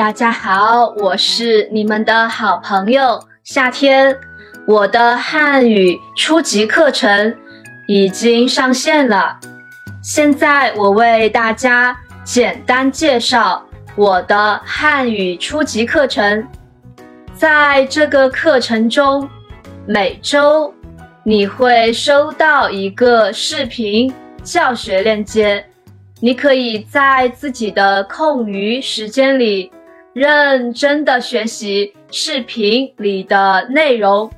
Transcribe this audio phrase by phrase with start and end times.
[0.00, 4.18] 大家好，我是你们的好朋友夏天。
[4.66, 7.36] 我的汉语初级课程
[7.86, 9.38] 已经上线了，
[10.02, 11.94] 现在我为大家
[12.24, 13.62] 简单介绍
[13.94, 16.48] 我的汉语初级课程。
[17.34, 19.28] 在这个课程中，
[19.86, 20.72] 每周
[21.22, 24.10] 你会收到一个视频
[24.42, 25.62] 教学链接，
[26.20, 29.70] 你可以在自己的空余时间里
[30.12, 34.30] 认真的学习视频里的内容。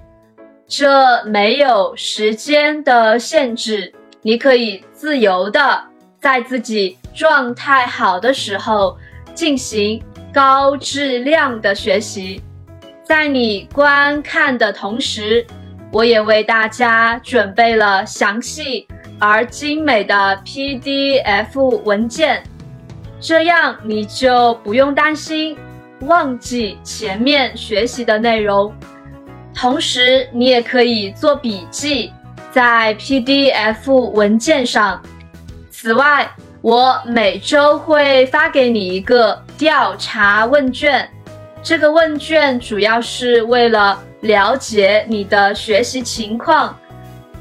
[0.66, 5.82] 这没有时间的限制，你可以自由的
[6.20, 8.96] 在自己状态好的时候
[9.34, 12.42] 进行高质量的学习。
[13.02, 15.46] 在你观看的同时，
[15.92, 18.86] 我也为大家准备了详细
[19.18, 20.14] 而精美的
[20.46, 22.42] PDF 文件，
[23.22, 25.56] 这样你就不用担心
[26.00, 28.74] 忘记前面学习的内容。
[29.54, 32.12] 同时，你也可以做笔记
[32.50, 35.00] 在 PDF 文件上。
[35.70, 36.28] 此外，
[36.62, 41.08] 我每周会发给你一个调查问卷，
[41.62, 46.76] 这个问卷主要是为了了解你的学习情况。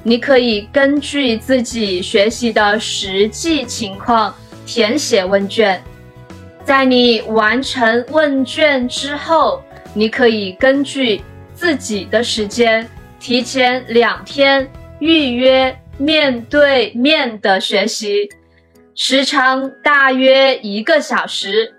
[0.04, 4.36] 你可以根据自己学习的实际情况
[4.72, 5.84] 填写问卷。
[6.64, 9.62] 在你完成问卷之后，
[9.94, 11.22] 你可以根据。
[11.54, 14.68] 自己的时间，提前两天
[15.00, 18.28] 预约面对面的学习，
[18.96, 21.76] 时长大约一个小时。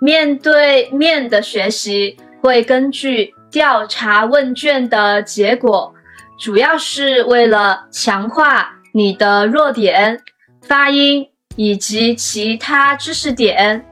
[0.00, 5.94] 面对面的学习会根据调查问卷的结果，
[6.40, 10.20] 主要是为了强化你的弱点、
[10.62, 13.84] 发音以及其他知识点，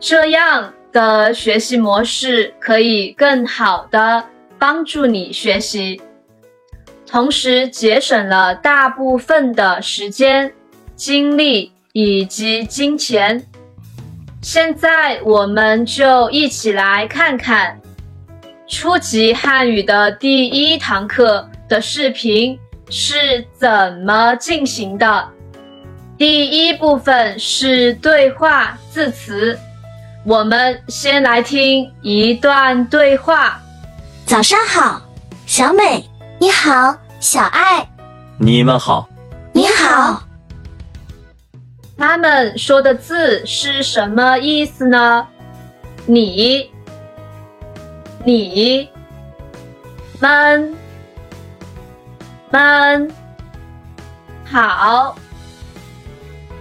[0.00, 0.72] 这样。
[0.92, 4.24] 的学习模式可以更好的
[4.58, 6.00] 帮助你学习，
[7.06, 10.50] 同时节省了大部分的时间、
[10.94, 13.44] 精力以及金钱。
[14.40, 17.78] 现在我们就一起来看看
[18.66, 25.28] 初级汉语的第一堂课的视频是怎么进行的。
[26.18, 29.58] 第一部分是对话字词。
[30.24, 33.60] 我们先来听一段对话。
[34.24, 35.02] 早上好，
[35.46, 36.08] 小美。
[36.38, 37.86] 你好，小爱。
[38.38, 39.08] 你们好。
[39.52, 40.22] 你好。
[41.98, 45.26] 他们说的字是什么意思呢？
[46.06, 46.70] 你、
[48.24, 48.88] 你、
[50.18, 50.76] 们、
[52.50, 53.10] 们，
[54.44, 55.16] 好，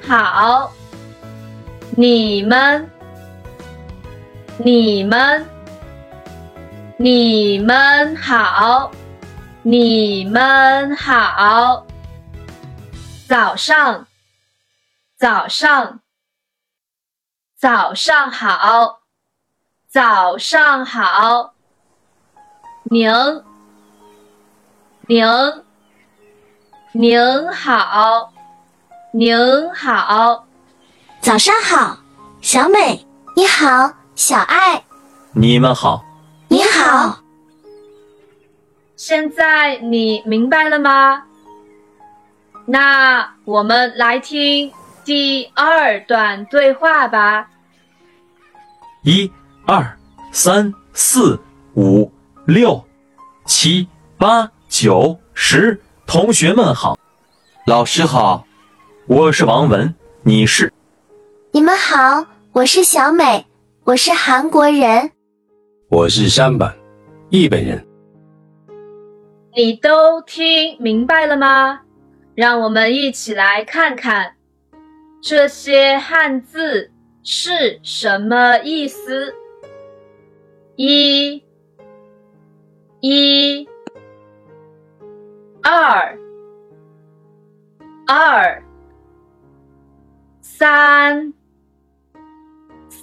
[0.08, 0.72] 好，
[1.98, 2.90] 你们。
[4.58, 5.46] 你们，
[6.98, 8.90] 你们好，
[9.64, 11.86] 你们好。
[13.28, 14.08] 早上，
[15.18, 16.00] 早上，
[17.58, 19.02] 早上好，
[19.90, 21.54] 早上好。
[22.84, 23.12] 您，
[25.08, 25.26] 您，
[26.94, 28.32] 您好，
[29.18, 29.34] 您
[29.74, 30.46] 好。
[31.22, 31.98] 早上好，
[32.42, 33.94] 小美，你好。
[34.14, 34.84] 小爱，
[35.31, 36.03] 你们好。
[36.50, 37.20] 你好。
[38.98, 41.24] 现在你明白了吗？
[42.66, 44.70] 那我们来听
[45.06, 47.47] 第二段对话吧。
[49.03, 49.32] 一、
[49.66, 49.97] 二、
[50.34, 51.40] 三、四、
[51.76, 52.12] 五、
[52.46, 52.84] 六、
[53.46, 53.88] 七、
[54.18, 56.97] 八、九、十，同学们好。
[57.66, 58.46] 老师好，
[59.08, 59.94] 我是王文，
[60.24, 60.74] 你是？
[61.52, 63.46] 你们好，我是小美。
[63.84, 65.12] 我是韩国人，
[65.90, 66.74] 我是山本，
[67.30, 67.86] 日本人。
[69.56, 71.82] 你都听明白了吗？
[72.34, 74.38] 让我们一起来看看
[75.22, 76.90] 这些汉字
[77.22, 79.35] 是什么意思。
[80.78, 81.44] 一、
[83.02, 83.70] 一、
[85.62, 86.18] 二、
[88.08, 88.64] 二、
[90.57, 91.34] 三。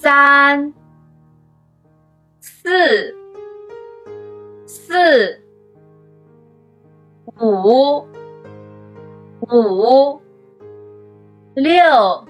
[0.02, 0.75] 三、
[2.40, 3.14] 四、
[4.66, 5.40] 四、
[7.38, 8.04] 五、
[9.49, 10.20] 五、
[11.54, 12.26] 六、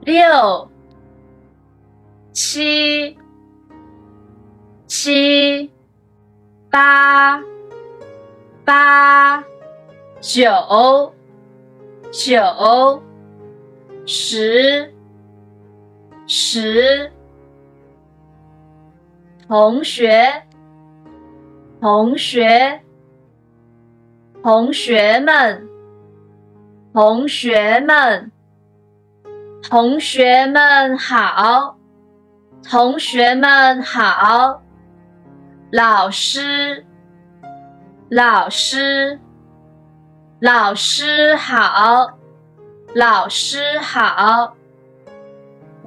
[0.00, 0.70] 六、
[2.32, 3.14] 七、
[4.86, 5.70] 七、
[6.70, 7.44] 八、
[8.64, 9.44] 八、
[10.22, 11.12] 九、
[12.10, 13.02] 九、
[14.08, 14.94] 十。
[16.30, 17.10] 十
[19.46, 20.42] 同学，
[21.80, 22.82] 同学，
[24.42, 25.66] 同学们，
[26.92, 28.30] 同学们，
[29.62, 31.78] 同学们好，
[32.62, 34.62] 同学们好，
[35.72, 36.84] 老师，
[38.10, 39.18] 老师，
[40.40, 42.17] 老师好，
[42.94, 44.54] 老师好，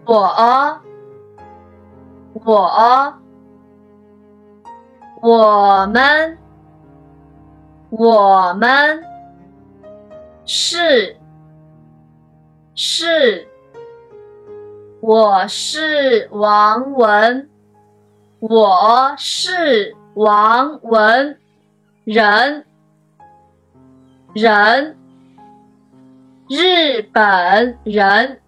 [0.06, 0.82] 我。
[2.44, 3.14] 我，
[5.22, 6.38] 我们，
[7.90, 9.04] 我们
[10.46, 11.18] 是
[12.74, 13.48] 是，
[15.02, 17.50] 我是王文，
[18.40, 21.38] 我是王文，
[22.06, 22.66] 人，
[24.34, 24.98] 人，
[26.54, 28.42] 日本人，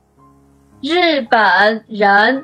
[0.82, 2.44] 日本人。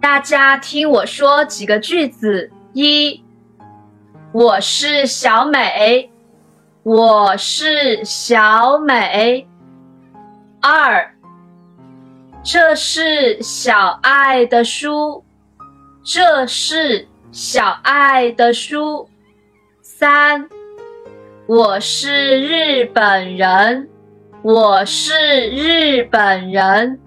[0.00, 3.24] 大家听我说几个句子：一，
[4.30, 6.12] 我是小美，
[6.84, 9.48] 我是小美。
[10.60, 11.16] 二，
[12.44, 15.24] 这是小爱的书，
[16.04, 19.08] 这是小爱的书。
[19.80, 20.48] 三，
[21.54, 23.86] 我是日本人，
[24.40, 26.98] 我是日本人。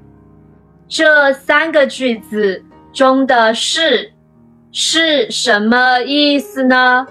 [0.88, 2.64] 这三个句子。
[2.94, 4.14] 中的是
[4.72, 7.08] 是什么意思呢？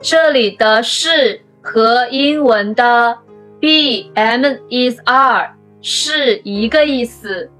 [0.00, 3.18] 这里的是和英文的
[3.60, 7.50] BM is are 是一个意思。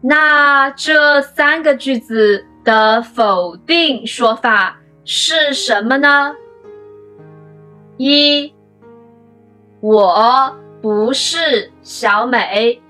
[0.00, 6.34] 那这三个句子的否定说法是什么呢？
[7.96, 8.54] 一，
[9.80, 12.80] 我不是小美，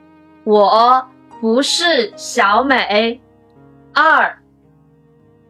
[0.44, 1.06] 我。
[1.38, 3.20] 不是小美。
[3.92, 4.38] 二，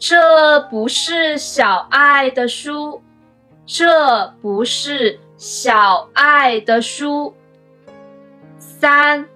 [0.00, 3.00] 这不是小爱的书，
[3.64, 7.32] 这不是小爱的书。
[8.58, 9.28] 三，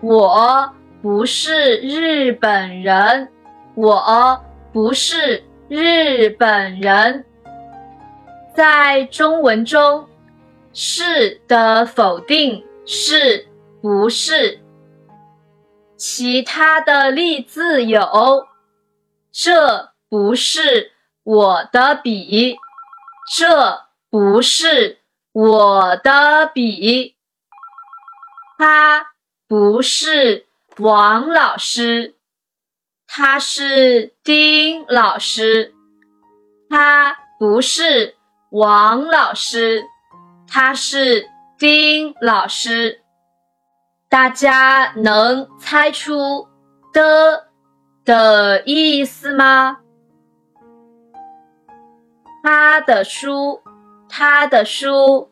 [0.00, 0.68] 我
[1.00, 3.28] 不是日本人，
[3.76, 4.42] 我
[4.72, 7.24] 不是日本人。
[8.54, 10.08] 在中文中，
[10.74, 13.48] 是的否定是
[13.80, 14.60] 不是？
[15.96, 18.48] 其他的例字有：
[19.30, 22.56] 这不是我的笔，
[23.34, 24.98] 这不是
[25.32, 27.16] 我的笔。
[28.58, 29.14] 他
[29.48, 30.46] 不是
[30.78, 32.16] 王老师，
[33.06, 35.74] 他是丁老师。
[36.68, 38.16] 他不是
[38.52, 39.82] 王老师，
[40.46, 41.26] 他是
[41.58, 43.00] 丁老师。
[44.10, 46.46] 大家能猜出
[46.92, 47.48] 的
[48.04, 49.78] 的意思吗？
[52.42, 53.62] 他的书，
[54.06, 55.30] 他的书，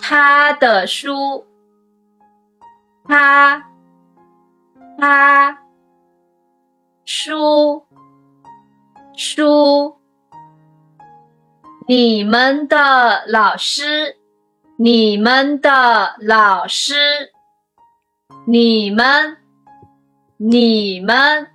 [0.00, 1.44] 他的书，
[3.08, 3.64] 他，
[4.96, 5.58] 他，
[7.04, 7.84] 书，
[9.16, 9.98] 书，
[11.88, 14.16] 你们的老师，
[14.76, 17.30] 你们的老师。
[18.44, 19.36] 你们，
[20.36, 21.46] 你们，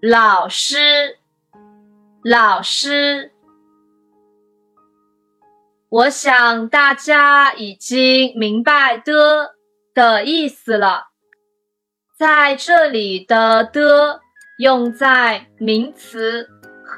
[0.00, 1.18] 老师，
[2.22, 3.32] 老师，
[5.88, 9.56] 我想大家已经明白的
[9.92, 11.08] 的意思了。
[12.16, 14.20] 在这里的的
[14.58, 16.48] 用在名词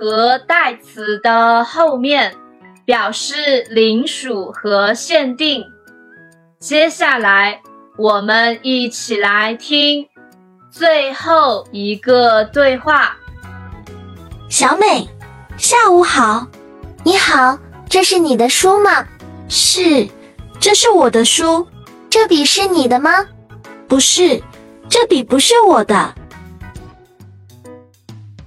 [0.00, 2.34] 和代词的后面，
[2.86, 5.62] 表示领属和限定。
[6.58, 7.60] 接下来。
[7.98, 10.08] 我们一起来听
[10.70, 13.14] 最后一个对话。
[14.48, 15.06] 小美，
[15.58, 16.46] 下午好。
[17.04, 17.58] 你好，
[17.90, 19.06] 这是你的书吗？
[19.50, 20.08] 是，
[20.58, 21.66] 这是我的书。
[22.08, 23.26] 这笔是你的吗？
[23.86, 24.42] 不是，
[24.88, 26.14] 这笔不是我的。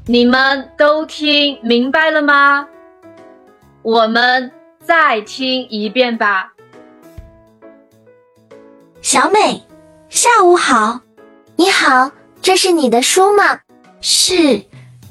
[0.06, 2.68] 你们都听明白了吗？
[3.82, 4.52] 我们
[4.84, 6.52] 再听一遍吧。
[9.02, 9.64] 小美，
[10.10, 11.00] 下午好。
[11.56, 13.62] 你好，这是你的书吗？
[14.02, 14.62] 是，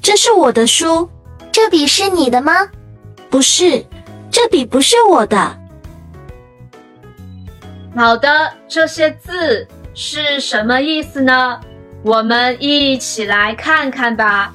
[0.02, 1.08] 这是我的书。
[1.50, 2.68] 这笔是你的吗？
[3.30, 3.82] 不是，
[4.30, 5.58] 这笔不是我的。
[7.96, 11.58] 好的，这些字是什么意思呢？
[12.02, 14.54] 我们一起来看看吧。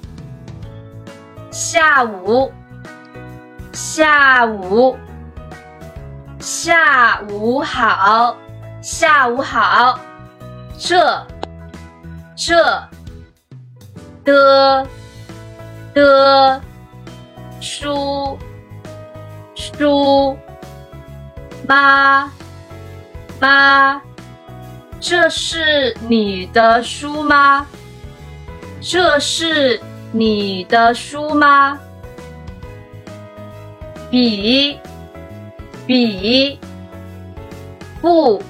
[1.51, 2.51] 下午，
[3.73, 4.95] 下午，
[6.39, 8.37] 下午好。
[8.79, 9.99] 下午好，
[10.77, 11.27] 这、
[12.35, 12.55] 这、
[14.23, 14.87] 的
[15.93, 16.61] 的
[17.59, 18.37] 书
[19.55, 20.37] 书
[21.67, 22.31] 妈
[23.41, 24.01] 妈，
[25.01, 27.65] 这是你的书吗？
[28.79, 29.81] 这是
[30.17, 31.79] 你的书吗？
[34.09, 34.79] 笔
[35.85, 36.59] 笔
[38.01, 38.41] 不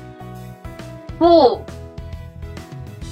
[1.17, 1.61] 不，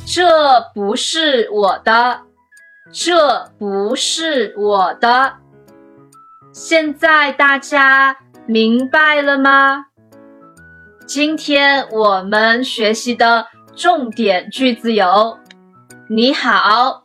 [0.05, 2.21] 这不是我的，
[2.93, 5.33] 这不是我的。
[6.53, 9.87] 现在大家明白了吗？
[11.05, 15.37] 今天我们学习的重点句子有：
[16.07, 17.04] 你好，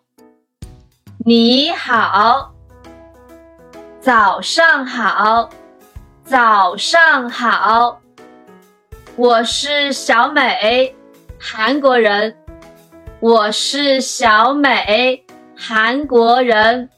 [1.23, 2.55] 你好，
[4.01, 5.51] 早上好，
[6.25, 8.01] 早上好。
[9.17, 10.97] 我是小美，
[11.39, 12.35] 韩国人。
[13.21, 15.23] 我是小美，
[15.55, 16.89] 韩国人。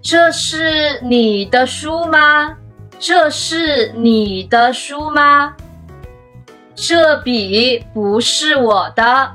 [0.00, 2.56] 这是你的书吗？
[3.00, 5.56] 这是你的书吗？
[6.76, 9.32] 这笔不是我的，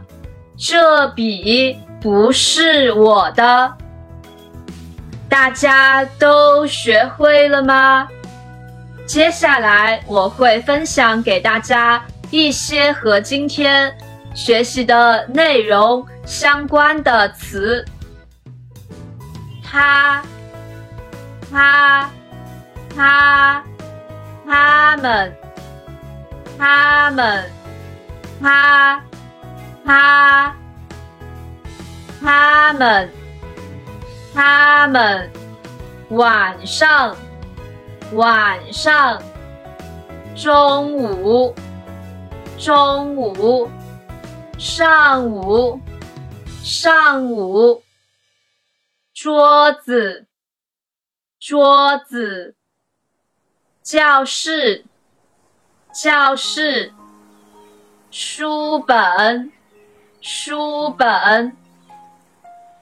[0.58, 3.76] 这笔不是我的。
[5.36, 8.08] 大家都学会了吗？
[9.06, 12.02] 接下来我会分享给大家
[12.32, 13.94] 一些和今天。
[14.34, 17.86] 学习的内容相关的词，
[19.62, 20.24] 他、
[21.52, 22.10] 他、
[22.96, 23.64] 他、
[24.48, 25.36] 他们、
[26.58, 27.44] 他们、
[28.42, 29.04] 他、
[29.86, 30.56] 他、
[32.22, 33.10] 他们、
[34.36, 35.32] 他们，
[36.10, 37.16] 晚上、
[38.12, 39.24] 晚上、
[40.36, 41.56] 中午、
[42.60, 43.70] 中午。
[44.58, 45.82] 上午，
[46.64, 47.84] 上午，
[49.14, 50.28] 桌子，
[51.40, 52.56] 桌子，
[53.84, 54.86] 教室，
[55.94, 56.94] 教室，
[58.12, 59.52] 书本，
[60.22, 61.56] 书本，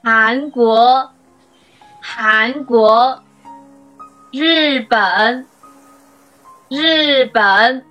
[0.02, 1.12] 韩国，
[2.06, 3.22] 韩国，
[4.30, 5.46] 日本，
[6.68, 7.82] 日本。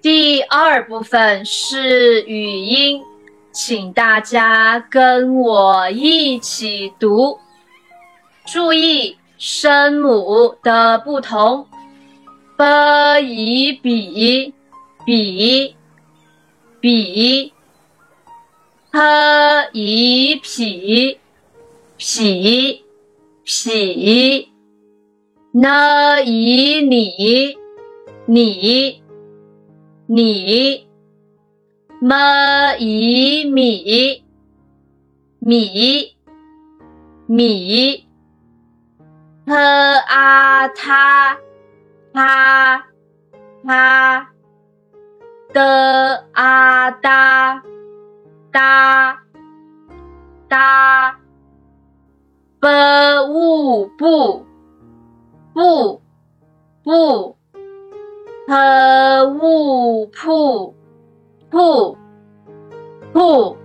[0.00, 3.02] 第二部分是语音，
[3.50, 7.40] 请大家跟我一起读，
[8.46, 11.66] 注意声母的不同。
[12.56, 14.54] b 以比
[15.04, 15.74] 比
[16.80, 17.52] 比
[18.92, 19.00] ，p
[19.72, 21.18] 以匹
[21.96, 22.84] 匹
[23.44, 24.48] 匹
[25.52, 27.56] ，n 以你
[28.26, 29.06] 你。
[30.08, 30.86] 你
[32.00, 34.22] ，m i 米
[35.40, 36.16] 米
[37.26, 38.06] 米
[39.44, 41.36] ，p 啊他
[42.12, 42.84] 他
[43.64, 44.28] 他
[45.52, 45.60] ，d
[46.34, 47.62] a 哒
[48.52, 49.18] 哒
[50.48, 51.15] 哒
[52.60, 52.68] ，b
[53.28, 54.44] 物不
[55.52, 56.00] 不
[56.82, 57.36] 不。
[58.46, 60.72] 呵呜噗
[61.50, 61.96] 噗
[63.12, 63.56] 噗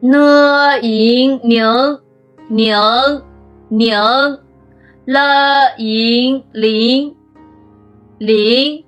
[0.00, 2.00] 呢银宁
[2.48, 2.74] 宁
[3.68, 3.92] 宁
[5.04, 7.14] 了银零
[8.16, 8.82] 零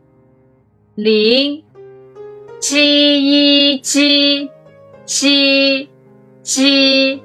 [0.94, 1.62] 零
[2.58, 4.48] 七一七
[5.04, 5.90] 七
[6.42, 7.22] 七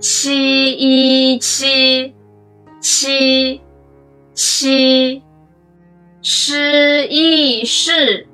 [0.00, 2.14] 七一七
[2.80, 3.60] 七
[4.34, 5.22] 七。
[6.22, 8.28] 诗意是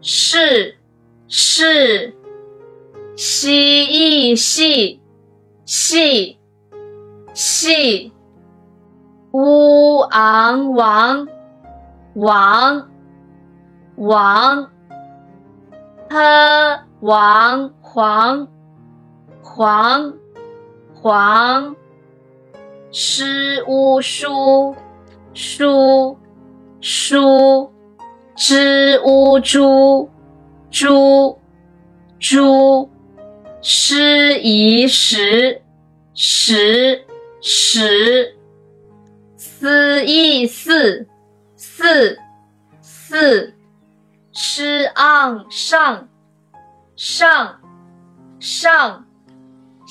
[0.00, 0.76] 是
[1.28, 2.14] 是，
[3.16, 5.00] 蜥蜴系
[5.66, 6.38] 系
[7.34, 8.12] 系，
[9.32, 11.28] 乌昂王
[12.14, 12.88] 王
[13.96, 14.70] 王，
[16.08, 18.48] 呵王黄
[19.42, 20.14] 黄
[21.02, 21.76] 黄，
[22.90, 24.74] 诗乌书
[25.34, 26.16] 书。
[26.84, 27.72] 书，
[28.34, 30.10] 知乌猪，
[30.68, 31.38] 猪，
[32.18, 32.90] 猪，
[33.60, 35.62] 诗宜时，
[36.12, 37.06] 时，
[37.40, 38.36] 时，
[39.36, 41.06] 思意四，
[41.54, 42.18] 四，
[42.80, 43.54] 四，
[44.32, 46.08] 诗昂上，
[46.96, 47.60] 上，
[48.40, 49.06] 上，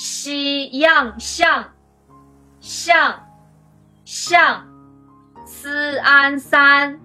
[0.01, 1.63] xi ang 像
[2.59, 3.21] 像
[5.45, 6.99] san 三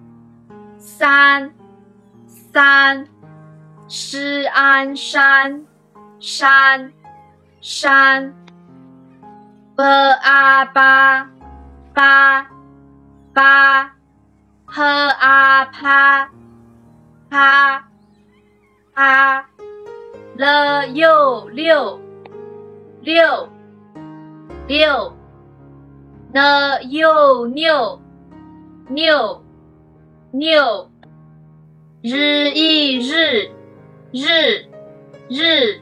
[0.79, 1.53] 三
[2.25, 3.07] 三
[3.87, 5.63] ，sh an 山
[6.19, 6.91] 山
[7.61, 8.33] 山。
[9.75, 11.29] ba 八
[11.93, 12.47] 八
[13.31, 13.91] 八
[14.65, 16.29] ，h a 趴
[18.95, 19.45] 趴
[20.35, 22.06] la 又六
[23.07, 23.47] 六
[24.67, 25.13] 六
[26.33, 28.01] ，n u 六
[28.89, 29.41] 六
[30.33, 30.89] 六
[32.03, 33.49] ，r 一日
[34.11, 34.67] 日
[35.29, 35.79] 日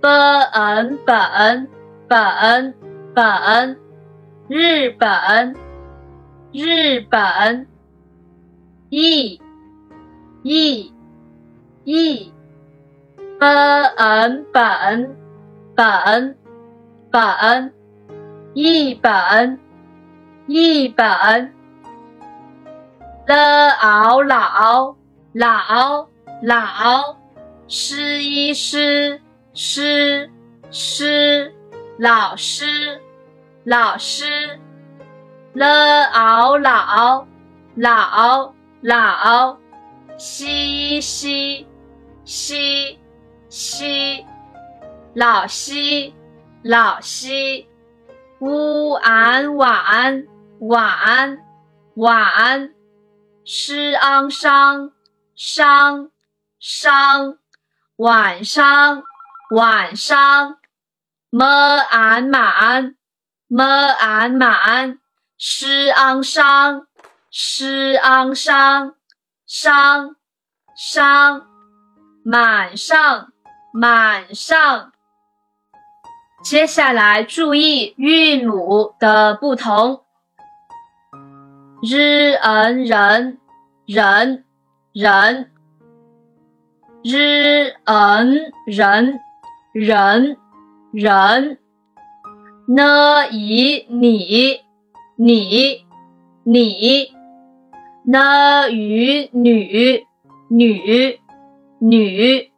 [0.00, 1.68] ，b n 本
[2.08, 2.74] 本
[3.14, 3.76] 本，
[4.48, 5.54] 日本
[6.50, 7.68] 日本
[8.90, 9.38] ，e
[10.42, 10.92] e
[11.84, 12.32] e，
[13.38, 15.16] 本本
[15.76, 16.36] 本
[17.16, 17.72] 本，
[18.52, 19.58] 一本，
[20.46, 21.50] 一本。
[23.26, 24.94] l a o 老，
[25.32, 26.06] 老，
[26.42, 27.16] 老
[27.68, 29.18] ，sh i sh
[29.54, 30.28] sh
[30.70, 31.50] sh
[31.96, 33.00] 老师，
[33.64, 34.26] 老师。
[35.54, 37.26] l a o 老，
[37.76, 39.56] 老，老
[40.18, 42.98] ，x i x i
[43.48, 44.26] x i
[45.14, 46.12] 老师。
[46.68, 47.68] 老西，
[48.40, 50.26] 乌安晚
[50.58, 51.38] 晚
[51.94, 52.74] 晚，
[53.44, 54.90] 诗昂商
[55.36, 56.10] 商
[56.58, 57.38] 商，
[57.96, 59.04] 晚上
[59.50, 60.58] 晚上，
[61.30, 62.96] 么安满
[63.46, 64.98] 么安满，
[65.38, 66.88] 诗昂商
[67.30, 68.96] 诗昂商。
[69.48, 70.16] 商
[70.74, 71.46] 商
[72.24, 73.32] 满上
[73.72, 74.92] 满上，
[76.48, 80.02] 接下来注意韵母的不同。
[81.82, 83.38] 日 n 人
[83.84, 84.44] 人
[84.92, 85.50] 人，
[87.02, 89.18] 日 n 人
[89.74, 90.36] 人
[90.92, 91.58] 人，
[92.68, 94.60] 呢以你
[95.16, 95.84] 你
[96.44, 97.10] 你。
[98.04, 100.06] 呢与女
[100.48, 101.20] 女
[101.80, 102.52] 女，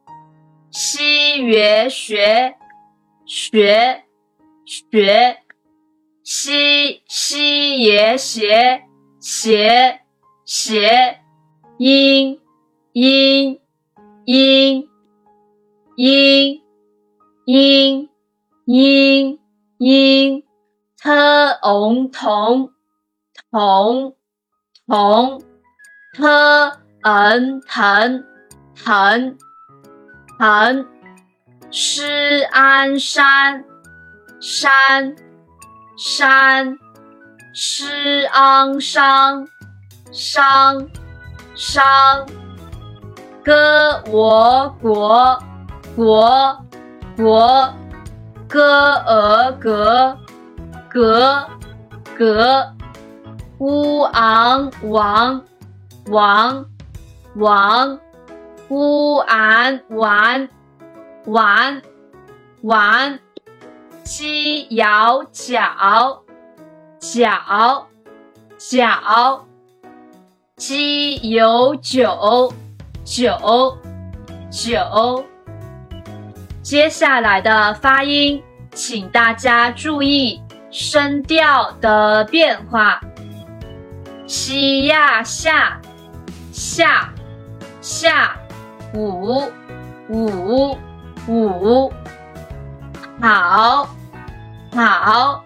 [0.70, 2.57] 西约学
[3.28, 4.04] 学
[4.64, 5.36] 学，
[6.24, 8.82] 西西也斜
[9.20, 10.00] 斜
[10.46, 11.20] 斜，
[11.78, 12.40] 音
[12.92, 13.60] 音
[14.24, 14.88] 音
[15.96, 16.62] 音
[17.44, 18.08] 音
[18.64, 19.38] 音
[19.76, 20.44] 音，
[20.96, 22.70] 特翁同
[23.50, 24.14] 同。
[24.86, 25.38] 同
[26.16, 26.24] ，t
[27.02, 28.24] n 藤
[28.74, 29.36] 藤
[30.38, 30.86] 藤，
[31.70, 33.62] Shi 安山
[34.40, 35.14] 山
[35.98, 36.78] 山，
[37.52, 39.46] 诗昂商
[40.10, 40.88] 商
[41.54, 42.26] 商，
[43.44, 45.38] 歌我国
[45.94, 46.64] 国
[47.16, 47.74] 国，
[48.48, 50.18] 歌俄格
[50.88, 51.46] 格
[52.16, 52.66] 格。
[53.58, 55.44] 乌昂王
[56.06, 56.64] 王
[57.34, 57.98] 王，
[58.68, 60.48] 乌安玩
[61.26, 61.82] 玩
[62.62, 63.18] 玩，
[64.02, 66.22] 鸡咬脚
[66.98, 67.86] 脚
[68.56, 69.46] 脚，
[70.56, 72.52] 鸡有九，
[73.04, 73.78] 九，
[74.50, 75.24] 九。
[76.62, 83.00] 接下来的发音，请大家注意声调的变化。
[84.26, 85.80] 西亚下
[86.52, 87.12] 下
[87.80, 88.36] 下
[88.94, 89.42] 五
[90.10, 90.76] 五
[91.28, 91.92] 五
[93.20, 93.86] 好
[94.74, 95.44] 好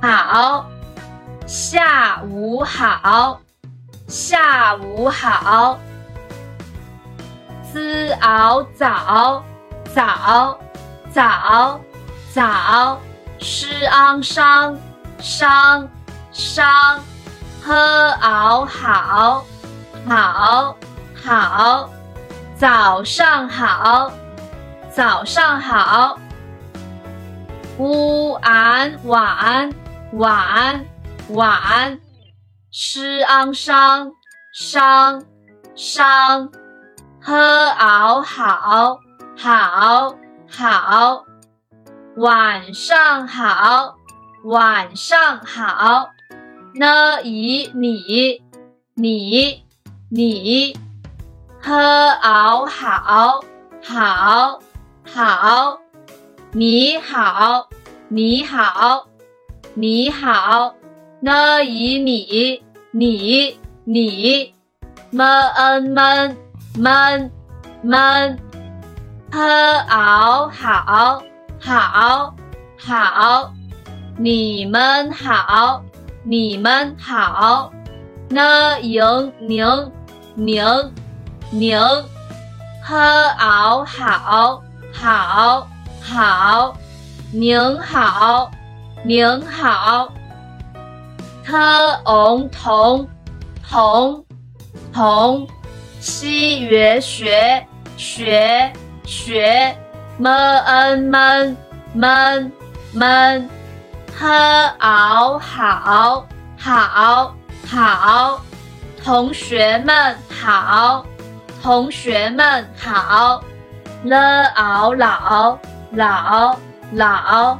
[0.00, 0.66] 好
[1.44, 3.40] 下午好
[4.06, 5.78] 下午好
[7.72, 9.42] 滋熬早
[9.92, 10.58] 早
[11.10, 11.80] 早
[12.32, 13.00] 早
[13.40, 14.78] 诗昂商
[15.18, 15.88] 商
[16.30, 17.00] 商。
[17.66, 17.74] 喝
[18.20, 19.44] 熬好，
[20.08, 20.76] 好，
[21.24, 21.90] 好，
[22.56, 24.08] 早上好，
[24.96, 26.18] 早上好。
[27.76, 29.70] 午安，晚，
[30.14, 30.86] 晚，
[31.28, 32.00] 晚。
[32.72, 34.10] 吃昂商，
[34.54, 35.22] 商，
[35.74, 36.50] 商。
[37.20, 38.98] 喝熬好，
[39.36, 40.14] 好，
[40.48, 41.24] 好。
[42.16, 43.96] 晚上好，
[44.44, 46.08] 晚上好。
[46.74, 48.42] 呢以你
[48.94, 49.62] 你
[50.08, 50.74] 你，
[51.62, 51.74] 喝
[52.22, 53.42] 熬好
[53.84, 54.58] 好
[55.06, 55.78] 好，
[56.52, 57.68] 你好
[58.08, 59.06] 你好
[59.74, 60.74] 你好，
[61.20, 64.52] 呢以你你你，
[65.10, 66.36] 么恩闷
[66.76, 67.30] 闷
[67.82, 68.38] 闷，
[69.30, 69.40] 喝
[69.88, 71.22] 熬好
[71.60, 72.34] 好
[72.78, 73.52] 好，
[74.18, 75.82] 你们好，
[76.24, 77.72] 你们好。
[78.28, 79.92] 呢营宁
[80.34, 80.64] 宁
[81.50, 81.78] 宁，
[82.82, 82.96] 呵
[83.38, 84.62] 嗷好
[84.98, 85.68] 好
[86.00, 86.74] 好
[87.30, 88.50] 您好
[89.04, 90.10] 您好
[91.44, 91.52] t
[92.04, 93.06] ong 同
[93.62, 94.24] 同
[94.94, 95.46] 同
[96.00, 97.66] xi yue 学
[97.98, 98.72] 学
[99.04, 99.76] 学
[100.18, 101.56] men men
[101.94, 102.50] men
[102.94, 103.48] men
[104.18, 104.26] h
[104.78, 106.26] ao 好
[106.58, 107.34] 好
[107.68, 108.40] 好
[109.04, 111.04] 同学们好
[111.62, 113.42] 同学们好
[114.08, 115.58] 了嗷老
[115.90, 116.58] 老
[116.92, 117.58] 老，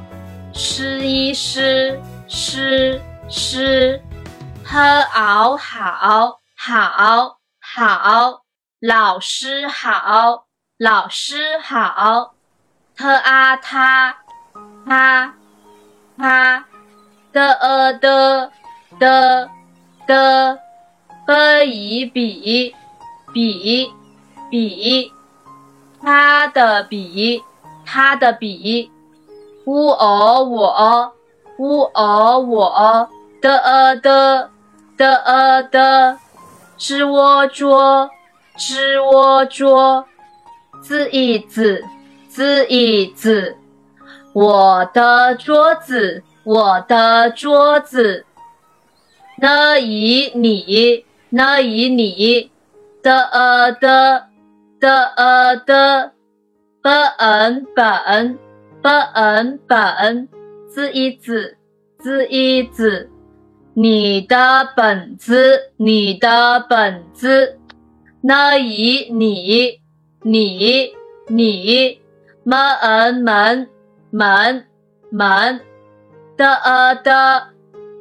[0.52, 3.00] 诗一诗诗。
[3.28, 4.00] 诗，
[4.64, 8.42] 呵嗷好，好，好，
[8.78, 10.44] 老师好，
[10.78, 12.34] 老师好，
[12.96, 14.16] 特啊他，
[14.86, 15.34] 他，
[16.16, 16.64] 他，
[17.32, 18.52] 的呃的，
[19.00, 19.50] 的，
[20.06, 20.60] 的，
[21.26, 21.32] 不
[21.64, 22.76] 以比，
[23.32, 23.92] 比，
[24.48, 25.12] 比，
[26.06, 27.42] 他的笔，
[27.84, 28.92] 他的比，
[29.64, 31.12] 呜哦我，
[31.58, 33.08] 呜哦我。
[33.40, 34.50] 的呃的
[34.96, 36.16] 的呃的，
[36.76, 38.08] 知我桌，
[38.56, 40.06] 知我桌，
[40.80, 41.82] 子椅子，
[42.28, 43.56] 子椅子，
[44.32, 48.24] 我的桌子，我的桌子，
[49.38, 52.52] 那以你，那以你，
[53.02, 54.25] 的呃的
[54.80, 55.72] d e d
[56.82, 58.38] b n 本
[58.82, 60.28] b n 本
[60.68, 61.56] z i z
[61.98, 63.10] z i z
[63.74, 67.58] 你的本子，你的本子
[68.22, 69.80] n i 你
[70.22, 70.92] 你
[71.28, 72.00] 你
[72.44, 73.68] m e n 门
[74.10, 74.64] 门
[75.10, 75.60] 门
[76.36, 77.10] d e d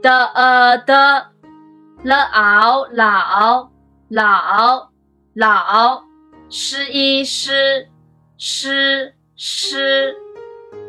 [0.01, 0.93] d e d
[2.03, 3.69] l a o 老
[4.09, 4.89] 老
[5.33, 6.04] 老
[6.57, 7.89] 诗一诗
[8.37, 10.15] 诗诗，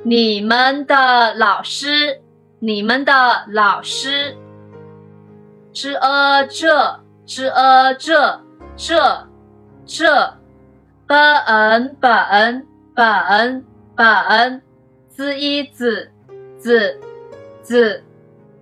[0.04, 2.20] 你们的老师，
[2.60, 3.12] 你们的
[3.48, 4.36] 老师。
[5.72, 8.40] 知呃这知呃这
[8.76, 9.26] 这
[9.84, 10.34] 这，
[11.04, 13.64] 本本本
[13.96, 14.62] 本，
[15.08, 16.12] 子一子
[16.58, 17.00] 子
[17.60, 18.04] 子，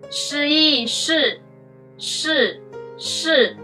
[0.08, 1.38] 是一是
[1.98, 2.62] 是
[2.96, 3.58] 是，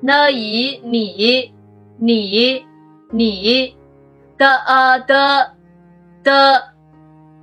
[0.00, 1.54] 那以你
[1.98, 2.64] 你
[3.10, 3.76] 你，
[4.36, 5.54] 的呃的
[6.22, 6.62] 的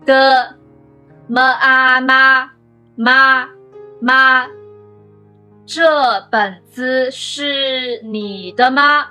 [0.05, 0.55] 的，
[1.27, 2.51] 么啊妈
[2.95, 3.47] 妈
[4.01, 4.47] 妈。
[5.65, 9.07] 这本子是你的吗？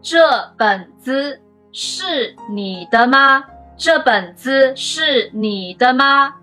[0.00, 0.18] 这
[0.56, 1.40] 本子
[1.72, 3.44] 是你的吗？
[3.76, 6.36] 这本子是你的吗？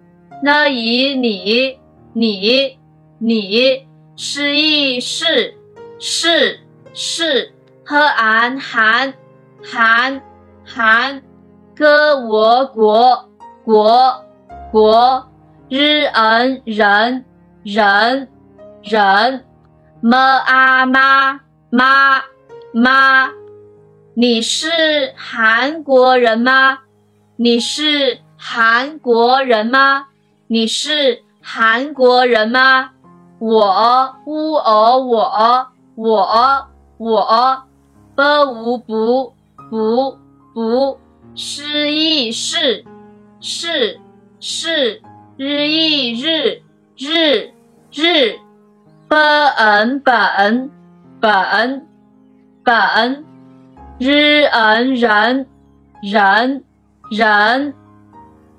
[0.43, 1.79] 那以你
[2.11, 2.77] 你
[3.19, 5.55] 你是一是
[5.97, 6.59] 是
[6.93, 7.53] 是
[7.85, 9.13] 俺韩
[9.61, 10.21] 韩
[10.65, 11.21] 韩
[11.75, 13.29] 哥我国
[13.65, 14.25] 国
[14.71, 15.27] 国
[15.69, 17.25] 日恩人
[17.63, 18.29] 人
[18.83, 19.45] 人。
[20.01, 22.21] 么啊妈妈
[22.73, 23.29] 妈，
[24.15, 24.69] 你是
[25.15, 26.79] 韩国人吗？
[27.37, 30.07] 你是韩国人吗？
[30.47, 32.91] 你是韩国人吗？
[33.39, 36.67] 我乌哦我我
[36.97, 37.63] 我，
[38.15, 39.33] b 无不
[39.69, 40.17] 不
[40.53, 40.99] 不，
[41.35, 42.83] 是意是
[43.39, 43.99] 是
[44.39, 45.01] 是
[45.37, 46.61] 日意日
[46.97, 47.51] 日
[47.91, 48.39] 日。
[49.09, 50.71] 本本
[51.21, 51.87] 本
[52.63, 53.23] 本，
[53.99, 55.45] 日 n 人
[56.01, 56.63] 人
[57.11, 57.73] 人，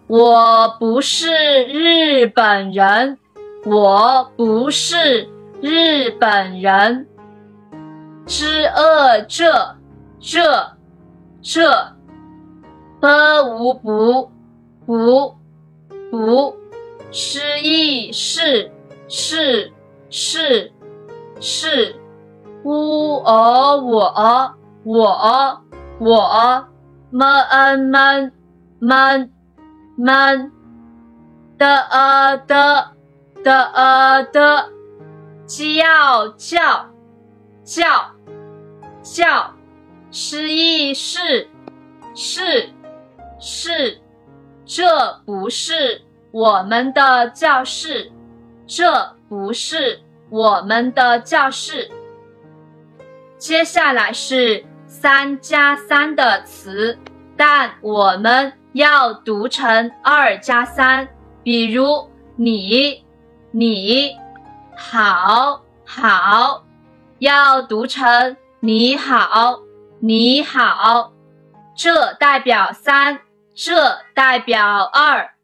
[0.07, 1.27] 我不是
[1.65, 3.19] 日本人，
[3.65, 5.29] 我不是
[5.61, 7.09] 日本人。
[8.27, 9.77] 知恶这
[10.21, 10.43] 这
[11.43, 11.71] 这
[13.01, 14.31] ，，b 无不
[14.87, 15.37] 不
[16.11, 16.57] 不，
[17.11, 18.73] 失意是
[19.09, 19.73] 是。
[20.17, 20.73] 是
[21.41, 21.97] 是，
[22.63, 25.61] 呜哦我我
[25.99, 26.65] 我，
[27.11, 28.33] 闷闷
[28.79, 29.33] 闷
[29.97, 30.53] 闷，
[31.59, 32.93] 的呃的
[33.43, 34.69] 的呃的，
[35.49, 36.87] 叫叫
[37.65, 38.13] 叫
[39.03, 39.53] 叫，
[40.11, 41.49] 失意是
[42.15, 42.71] 是
[43.41, 43.99] 是，
[44.65, 48.13] 这不是我们的教室，
[48.67, 50.01] 这不是。
[50.31, 51.89] 我们的教室。
[53.39, 56.99] 接下来是三加三的词，
[57.37, 61.07] 但我们要读成二加三。
[61.45, 63.05] 比如你，
[63.53, 64.17] 你，
[64.77, 66.64] 好，好，
[67.25, 69.61] 要读成你好，
[69.99, 71.11] 你好。
[71.75, 73.23] 这代表三，
[73.55, 75.35] 这代表二。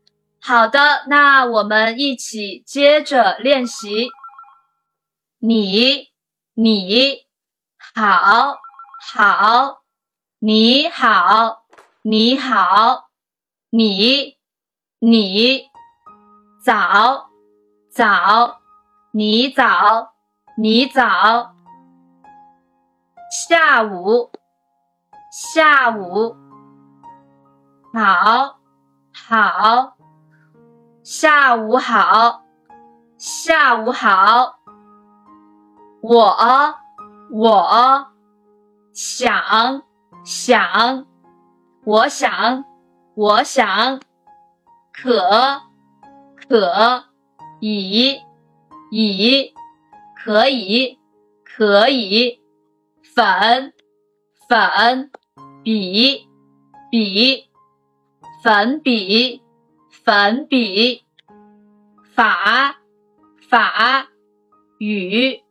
[0.42, 4.10] 好的，那我们一起接着练习。
[5.38, 6.08] 你，
[6.52, 7.24] 你，
[7.94, 8.58] 好，
[9.14, 9.78] 好，
[10.38, 11.62] 你好，
[12.02, 13.08] 你好，
[13.70, 14.36] 你，
[14.98, 15.70] 你，
[16.62, 17.30] 早，
[17.90, 18.60] 早，
[19.12, 20.12] 你早，
[20.58, 21.54] 你早，
[23.30, 24.32] 下午，
[25.30, 26.34] 下午，
[27.94, 28.58] 好，
[29.14, 29.96] 好。
[31.04, 32.42] 下午好，
[33.16, 34.56] 下午好。
[36.02, 36.36] 我
[37.30, 38.06] 我
[38.92, 39.82] 想
[40.24, 41.06] 想，
[41.84, 42.64] 我想
[43.14, 44.00] 我想，
[44.92, 45.62] 可
[46.48, 47.04] 可
[47.60, 48.20] 以
[48.90, 49.54] 以
[50.16, 50.98] 可以
[51.44, 52.39] 可以，
[53.14, 53.72] 粉
[54.48, 55.10] 粉
[55.62, 56.26] 笔
[56.90, 57.48] 笔
[58.42, 59.42] 粉笔。
[60.02, 61.04] 粉笔，
[62.14, 62.76] 法
[63.48, 64.08] 法
[64.78, 65.42] 语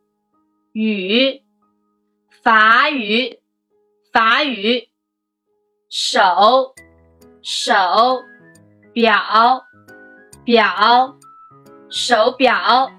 [0.72, 1.42] 语
[2.42, 3.38] 法语
[4.12, 4.88] 法语，
[5.88, 6.74] 手
[7.42, 7.74] 手
[8.92, 9.64] 表
[10.44, 11.16] 表
[11.88, 12.90] 手表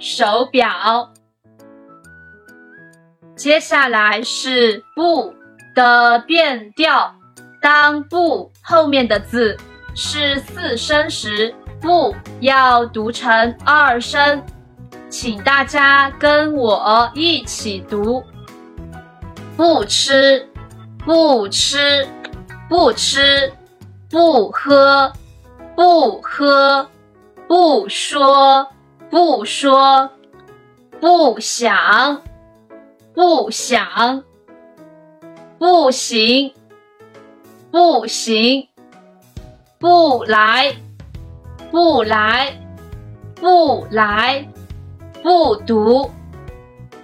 [0.00, 1.12] 手表。
[3.38, 5.32] 接下来是不
[5.72, 7.14] 的变调，
[7.62, 9.56] 当不后面的字。
[9.94, 14.42] 是四声时，不要读成二声，
[15.08, 18.24] 请大家跟我一起读：
[19.56, 20.44] 不吃，
[21.04, 22.04] 不吃，
[22.68, 23.52] 不吃，
[24.10, 25.12] 不喝，
[25.76, 26.88] 不喝，
[27.46, 28.68] 不说，
[29.08, 30.10] 不说，
[31.00, 32.20] 不想，
[33.18, 34.22] 不想，
[35.58, 36.52] 不行，
[37.72, 38.68] 不行。
[39.80, 40.72] 不来，
[41.72, 42.56] 不来，
[43.34, 44.48] 不来，
[45.20, 46.08] 不读，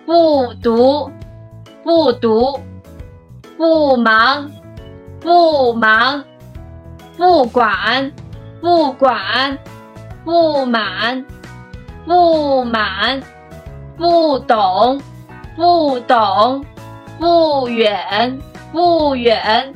[0.07, 1.11] 不读，
[1.83, 2.61] 不读，
[3.57, 4.49] 不忙，
[5.21, 6.25] 不忙，
[7.17, 8.13] 不管，
[8.61, 9.59] 不管，
[10.25, 11.25] 不满，
[12.07, 13.21] 不满，
[13.97, 15.03] 不懂，
[15.57, 16.65] 不懂，
[17.19, 18.39] 不远，
[18.73, 19.73] 不远，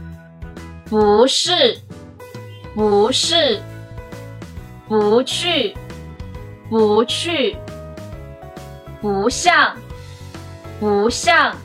[0.88, 1.78] 不是。
[2.74, 3.60] 不是，
[4.86, 5.74] 不去，
[6.70, 7.56] 不去，
[9.00, 9.74] 不像，
[10.78, 11.56] 不像，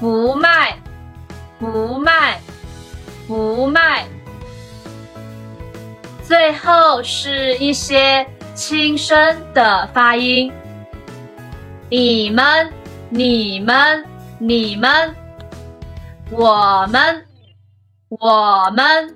[0.00, 0.76] 不卖，
[1.60, 2.40] 不卖，
[3.28, 4.06] 不卖。
[6.24, 10.52] 最后是一些轻声的发音，
[11.88, 12.72] 你们，
[13.10, 14.04] 你们，
[14.38, 15.14] 你们，
[16.30, 17.24] 我们，
[18.08, 19.14] 我们。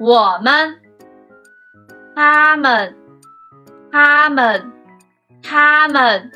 [0.00, 0.80] 我们，
[2.16, 2.96] 他们，
[3.92, 4.72] 他们，
[5.42, 6.32] 他们，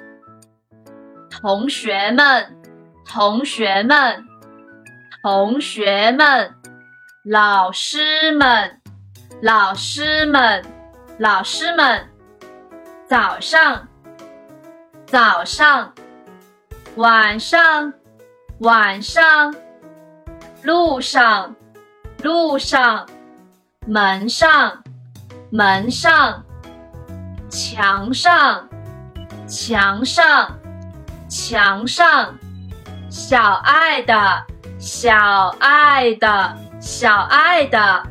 [1.30, 2.54] 同学们，
[3.04, 4.24] 同学们，
[5.22, 6.54] 同学们，
[7.24, 8.80] 老师们，
[9.40, 10.62] 老师们，
[11.18, 12.06] 老师们，
[13.08, 13.88] 早上，
[15.06, 15.92] 早上，
[16.96, 17.92] 晚上，
[18.60, 19.54] 晚上，
[20.62, 21.54] 路上，
[22.22, 23.06] 路上。
[23.86, 24.82] 门上，
[25.50, 26.42] 门上，
[27.50, 28.68] 墙上，
[29.46, 30.58] 墙上，
[31.28, 32.34] 墙上，
[33.10, 34.42] 小爱的，
[34.78, 38.02] 小爱的，小爱的，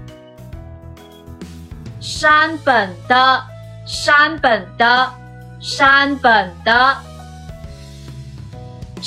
[1.99, 3.43] 山本的，
[3.85, 5.11] 山本的，
[5.59, 6.95] 山本的，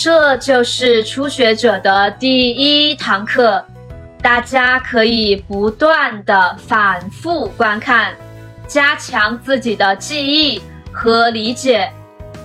[0.01, 3.65] 这就是初学者的第一堂课。
[4.23, 8.15] 大家可以不断的反复观看，
[8.69, 11.91] 加强自己的记忆和理解。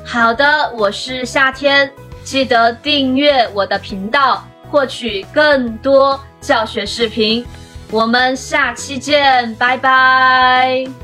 [0.03, 1.91] 好的，我是夏天，
[2.23, 7.45] 记得订阅我的频道，获取更多教学视频。
[7.91, 11.02] 我们下期见，拜拜。